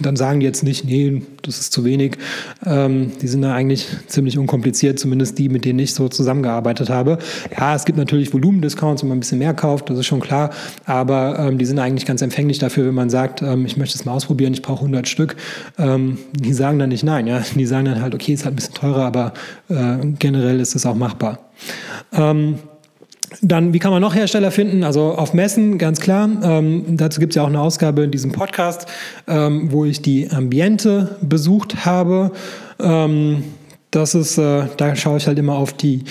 dann 0.00 0.16
sagen 0.16 0.40
die 0.40 0.46
jetzt 0.46 0.62
nicht, 0.62 0.84
nee, 0.84 1.22
das 1.42 1.58
ist 1.58 1.72
zu 1.72 1.84
wenig. 1.84 2.16
Ähm, 2.64 3.12
die 3.20 3.28
sind 3.28 3.42
da 3.42 3.54
eigentlich 3.54 3.86
ziemlich 4.06 4.38
unkompliziert, 4.38 4.98
zumindest 4.98 5.38
die, 5.38 5.48
mit 5.48 5.64
denen 5.64 5.78
ich 5.78 5.94
so 5.94 6.08
zusammengearbeitet 6.08 6.90
habe. 6.90 7.18
Ja, 7.56 7.74
es 7.74 7.84
gibt 7.84 7.98
natürlich 7.98 8.32
Volumendiscounts, 8.32 9.02
wenn 9.02 9.08
man 9.08 9.18
ein 9.18 9.20
bisschen 9.20 9.38
mehr 9.38 9.54
kauft, 9.54 9.90
das 9.90 9.98
ist 9.98 10.06
schon 10.06 10.20
klar, 10.20 10.50
aber 10.84 11.38
ähm, 11.38 11.58
die 11.58 11.64
sind 11.64 11.78
eigentlich 11.78 12.06
ganz 12.06 12.22
empfänglich 12.22 12.58
dafür, 12.58 12.86
wenn 12.86 12.94
man 12.94 13.10
sagt, 13.10 13.42
ähm, 13.42 13.66
ich 13.66 13.76
möchte 13.76 13.96
es 13.96 14.04
mal 14.04 14.12
ausprobieren, 14.12 14.52
ich 14.52 14.62
brauche 14.62 14.80
100 14.80 15.08
Stück. 15.08 15.36
Ähm, 15.78 16.18
die 16.32 16.52
sagen 16.52 16.78
dann 16.78 16.88
nicht 16.88 17.04
nein, 17.04 17.26
ja, 17.26 17.42
die 17.54 17.66
sagen 17.66 17.86
dann 17.86 18.00
halt, 18.00 18.14
okay, 18.14 18.32
ist 18.32 18.44
halt 18.44 18.54
ein 18.54 18.56
bisschen 18.56 18.74
teurer, 18.74 19.04
aber 19.04 19.32
äh, 19.68 20.06
generell 20.18 20.60
ist 20.60 20.74
es 20.74 20.86
auch 20.86 20.94
machbar. 20.94 21.38
Ähm, 22.12 22.58
dann, 23.42 23.72
wie 23.72 23.78
kann 23.78 23.90
man 23.90 24.00
noch 24.00 24.14
Hersteller 24.14 24.50
finden? 24.50 24.84
Also 24.84 25.14
auf 25.14 25.34
Messen, 25.34 25.78
ganz 25.78 26.00
klar. 26.00 26.28
Ähm, 26.42 26.84
dazu 26.96 27.20
gibt 27.20 27.32
es 27.32 27.36
ja 27.36 27.42
auch 27.42 27.48
eine 27.48 27.60
Ausgabe 27.60 28.04
in 28.04 28.10
diesem 28.10 28.32
Podcast, 28.32 28.86
ähm, 29.26 29.72
wo 29.72 29.84
ich 29.84 30.02
die 30.02 30.30
Ambiente 30.30 31.16
besucht 31.20 31.84
habe. 31.84 32.32
Ähm, 32.80 33.44
das 33.90 34.14
ist, 34.14 34.38
äh, 34.38 34.64
da 34.76 34.96
schaue 34.96 35.18
ich 35.18 35.26
halt 35.26 35.38
immer 35.38 35.54
auf 35.54 35.72
die 35.72 36.04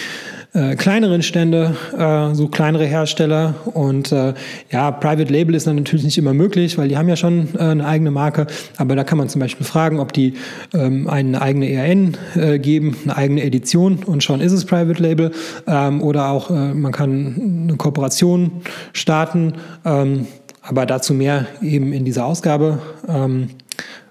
äh, 0.54 0.76
kleineren 0.76 1.24
Stände, 1.24 1.76
äh, 1.98 2.34
so 2.36 2.48
kleinere 2.48 2.86
Hersteller. 2.86 3.56
Und 3.66 4.12
äh, 4.12 4.34
ja, 4.72 4.92
Private 4.92 5.32
Label 5.32 5.56
ist 5.56 5.68
dann 5.68 5.78
natürlich 5.78 6.06
nicht 6.06 6.18
immer 6.18 6.34
möglich, 6.34 6.78
weil 6.78 6.90
die 6.90 6.98
haben 6.98 7.10
ja 7.10 7.16
schon 7.16 7.50
äh, 7.56 7.60
eine 7.60 7.86
eigene 7.86 8.12
Marke. 8.12 8.48
Aber 8.78 8.96
da 8.96 9.04
kann 9.04 9.18
man 9.18 9.30
zum 9.30 9.42
Beispiel 9.42 9.66
fragen, 9.66 10.00
ob 10.00 10.14
die 10.14 10.36
ähm, 10.74 11.10
eine 11.10 11.42
eigene 11.42 11.70
ERN 11.72 12.18
äh, 12.36 12.60
geben, 12.60 12.96
eine 13.04 13.18
eigene 13.18 13.44
Edition 13.44 14.04
und 14.06 14.24
schon 14.24 14.42
ist 14.42 14.52
es 14.52 14.66
Private 14.66 15.02
Label. 15.02 15.32
Ähm, 15.68 16.02
oder 16.02 16.30
auch 16.30 16.50
äh, 16.50 16.74
man 16.74 16.92
kann 16.92 17.64
eine 17.68 17.78
Kooperation 17.78 18.52
starten. 18.94 19.54
Ähm, 19.86 20.28
aber 20.62 20.86
dazu 20.86 21.14
mehr 21.14 21.46
eben 21.62 21.92
in 21.92 22.06
dieser 22.06 22.26
Ausgabe 22.26 22.80
ähm, 23.08 23.50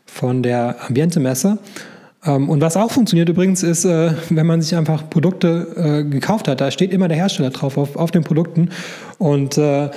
von 0.05 0.43
der 0.43 0.77
Ambiente-Messe. 0.87 1.51
Ähm, 1.51 1.92
und 2.31 2.61
was 2.61 2.77
auch 2.77 2.93
funktioniert 2.93 3.29
übrigens 3.29 3.65
ist, 3.65 3.85
äh, 3.85 4.13
wenn 4.31 4.47
man 4.47 4.63
sich 4.63 4.77
einfach 4.77 5.11
Produkte 5.11 6.05
äh, 6.05 6.09
gekauft 6.09 6.47
hat, 6.47 6.61
da 6.61 6.71
steht 6.71 6.93
immer 6.93 7.09
der 7.09 7.17
Hersteller 7.17 7.51
drauf 7.51 7.77
auf, 7.77 7.97
auf 7.97 8.13
den 8.13 8.23
Produkten 8.23 8.71
und 9.19 9.59
äh, 9.59 9.91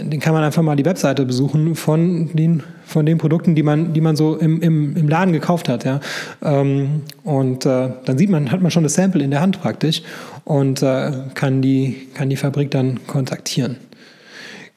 den 0.00 0.18
kann 0.20 0.32
man 0.32 0.42
einfach 0.42 0.62
mal 0.62 0.74
die 0.74 0.86
Webseite 0.86 1.26
besuchen 1.26 1.74
von 1.74 2.34
den, 2.34 2.62
von 2.86 3.04
den 3.04 3.18
Produkten, 3.18 3.54
die 3.54 3.62
man, 3.62 3.92
die 3.92 4.00
man 4.00 4.16
so 4.16 4.36
im, 4.36 4.62
im, 4.62 4.96
im 4.96 5.06
Laden 5.06 5.34
gekauft 5.34 5.68
hat. 5.68 5.84
Ja? 5.84 6.00
Ähm, 6.42 7.02
und 7.24 7.66
dann 7.66 8.16
sieht 8.16 8.30
man, 8.30 8.50
hat 8.50 8.62
man 8.62 8.70
schon 8.70 8.82
das 8.82 8.94
Sample 8.94 9.22
in 9.22 9.30
der 9.30 9.42
Hand 9.42 9.60
praktisch 9.60 10.02
und 10.44 10.80
kann, 10.80 11.60
die, 11.60 12.08
kann 12.14 12.30
die 12.30 12.36
Fabrik 12.36 12.70
dann 12.70 13.06
kontaktieren. 13.06 13.76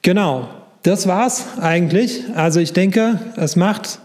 Genau, 0.01 0.49
das 0.83 1.07
war's 1.07 1.45
eigentlich. 1.61 2.23
Also 2.35 2.59
ich 2.59 2.73
denke, 2.73 3.19
es 3.37 3.55
macht 3.55 3.99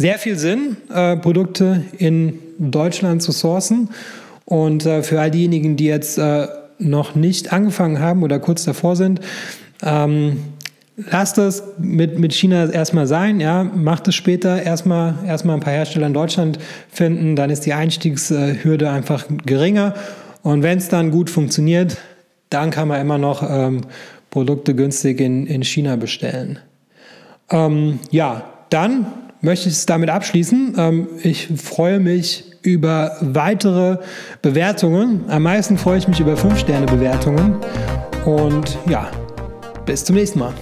sehr 0.00 0.18
viel 0.18 0.38
Sinn, 0.38 0.78
äh, 0.92 1.16
Produkte 1.16 1.84
in 1.98 2.38
Deutschland 2.58 3.22
zu 3.22 3.32
sourcen. 3.32 3.90
Und 4.46 4.86
äh, 4.86 5.02
für 5.02 5.20
all 5.20 5.30
diejenigen, 5.30 5.76
die 5.76 5.84
jetzt 5.84 6.16
äh, 6.16 6.48
noch 6.78 7.14
nicht 7.14 7.52
angefangen 7.52 8.00
haben 8.00 8.22
oder 8.22 8.38
kurz 8.38 8.64
davor 8.64 8.96
sind, 8.96 9.20
ähm, 9.82 10.38
lasst 10.96 11.36
es 11.36 11.62
mit, 11.78 12.18
mit 12.18 12.32
China 12.32 12.70
erstmal 12.70 13.06
sein, 13.06 13.40
ja, 13.40 13.62
macht 13.62 14.08
es 14.08 14.14
später 14.14 14.62
erstmal, 14.62 15.16
erstmal 15.26 15.56
ein 15.56 15.60
paar 15.60 15.74
Hersteller 15.74 16.06
in 16.06 16.14
Deutschland 16.14 16.58
finden, 16.90 17.36
dann 17.36 17.50
ist 17.50 17.66
die 17.66 17.74
Einstiegshürde 17.74 18.90
einfach 18.90 19.26
geringer. 19.44 19.92
Und 20.42 20.62
wenn 20.62 20.78
es 20.78 20.88
dann 20.88 21.10
gut 21.10 21.28
funktioniert, 21.28 21.98
dann 22.48 22.70
kann 22.70 22.88
man 22.88 23.02
immer 23.02 23.18
noch 23.18 23.42
ähm, 23.46 23.82
Produkte 24.30 24.74
günstig 24.74 25.20
in, 25.20 25.46
in 25.46 25.62
China 25.62 25.96
bestellen. 25.96 26.58
Ähm, 27.50 28.00
ja, 28.10 28.44
dann 28.70 29.06
möchte 29.40 29.68
ich 29.68 29.74
es 29.74 29.86
damit 29.86 30.10
abschließen. 30.10 30.74
Ähm, 30.76 31.08
ich 31.22 31.48
freue 31.56 32.00
mich 32.00 32.44
über 32.62 33.16
weitere 33.20 33.98
Bewertungen. 34.42 35.24
Am 35.28 35.42
meisten 35.42 35.78
freue 35.78 35.98
ich 35.98 36.08
mich 36.08 36.20
über 36.20 36.34
5-Sterne-Bewertungen. 36.34 37.56
Und 38.24 38.76
ja, 38.88 39.10
bis 39.86 40.04
zum 40.04 40.16
nächsten 40.16 40.40
Mal. 40.40 40.52